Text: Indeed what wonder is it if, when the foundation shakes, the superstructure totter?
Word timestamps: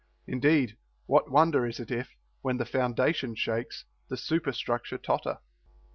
Indeed 0.25 0.77
what 1.05 1.29
wonder 1.29 1.63
is 1.67 1.79
it 1.79 1.91
if, 1.91 2.17
when 2.41 2.57
the 2.57 2.65
foundation 2.65 3.35
shakes, 3.35 3.85
the 4.07 4.17
superstructure 4.17 4.97
totter? 4.97 5.41